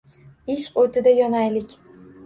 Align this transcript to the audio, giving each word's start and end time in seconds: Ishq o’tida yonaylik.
Ishq 0.53 0.81
o’tida 0.85 1.15
yonaylik. 1.21 1.81